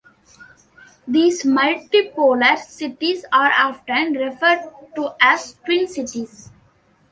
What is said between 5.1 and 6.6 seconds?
as twin cities.